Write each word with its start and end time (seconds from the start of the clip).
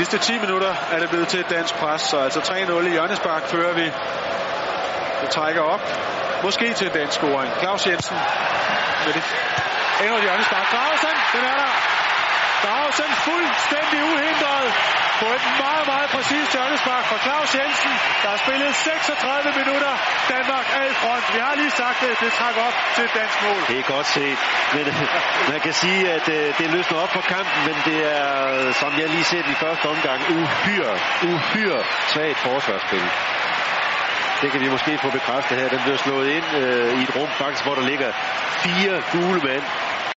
sidste 0.00 0.18
10 0.18 0.38
minutter 0.38 0.72
er 0.92 0.98
det 1.00 1.08
blevet 1.10 1.28
til 1.28 1.40
et 1.40 1.50
dansk 1.50 1.74
pres, 1.74 2.02
så 2.02 2.18
altså 2.26 2.40
3-0 2.40 2.86
i 2.88 2.90
hjørnespark 2.90 3.44
fører 3.52 3.74
vi. 3.80 3.86
Det 5.20 5.28
trækker 5.30 5.62
op. 5.74 5.82
Måske 6.42 6.72
til 6.72 6.86
en 6.86 6.92
dansk 6.92 7.14
scoring. 7.18 7.52
Claus 7.60 7.86
Jensen 7.86 8.16
med 9.04 9.12
det 9.16 9.24
endnu 10.02 10.14
et 10.20 10.24
hjørnespark. 10.26 10.66
Dragsen, 10.74 11.16
den 11.34 11.42
er 11.52 11.56
der. 11.62 11.72
Dragsen 12.64 13.10
fuldstændig 13.28 14.00
uhindret 14.12 14.59
på 15.22 15.28
et 15.36 15.44
meget, 15.64 15.84
meget 15.92 16.08
præcist 16.14 16.50
hjørnespark 16.56 17.04
fra 17.10 17.18
Claus 17.26 17.50
Jensen. 17.58 17.92
Der 18.22 18.28
har 18.34 18.40
spillet 18.44 18.70
36 18.74 19.52
minutter. 19.60 19.92
Danmark 20.34 20.66
er 20.78 20.84
i 20.92 20.94
front. 21.02 21.24
Vi 21.34 21.40
har 21.46 21.54
lige 21.62 21.74
sagt 21.82 21.98
det. 22.04 22.12
Det 22.22 22.30
trækker 22.38 22.62
op 22.68 22.76
til 22.94 23.02
et 23.08 23.12
dansk 23.20 23.38
mål. 23.46 23.60
Det 23.70 23.76
er 23.82 23.86
godt 23.94 24.08
set. 24.16 24.38
Men 24.76 24.86
man 25.52 25.60
kan 25.66 25.74
sige, 25.82 26.02
at 26.16 26.26
øh, 26.36 26.44
det 26.58 26.66
løsner 26.76 26.98
op 27.04 27.12
for 27.16 27.24
kampen, 27.34 27.58
men 27.68 27.76
det 27.88 27.98
er, 28.18 28.28
som 28.80 28.90
jeg 29.00 29.08
lige 29.16 29.26
set 29.32 29.46
i 29.54 29.56
første 29.64 29.86
omgang, 29.94 30.18
uhyre, 30.38 30.92
uhyre 31.30 31.80
svagt 32.12 32.38
forsvarsspil. 32.46 33.06
Det 34.42 34.48
kan 34.52 34.60
vi 34.60 34.68
måske 34.76 34.98
få 34.98 35.10
bekræftet 35.10 35.58
her. 35.58 35.68
Den 35.68 35.80
bliver 35.84 35.96
slået 35.96 36.28
ind 36.36 36.46
øh, 36.60 36.98
i 36.98 37.02
et 37.02 37.16
rum, 37.16 37.30
faktisk, 37.42 37.64
hvor 37.64 37.74
der 37.74 37.84
ligger 37.92 38.10
fire 38.64 38.94
gule 39.12 39.40
mand 39.48 39.64